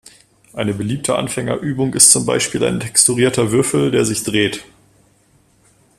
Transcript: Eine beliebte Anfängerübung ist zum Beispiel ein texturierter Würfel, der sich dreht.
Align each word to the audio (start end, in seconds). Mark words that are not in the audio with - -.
Eine 0.53 0.73
beliebte 0.73 1.15
Anfängerübung 1.15 1.93
ist 1.93 2.09
zum 2.09 2.25
Beispiel 2.25 2.63
ein 2.63 2.79
texturierter 2.79 3.51
Würfel, 3.51 3.91
der 3.91 4.03
sich 4.03 4.23
dreht. 4.23 4.65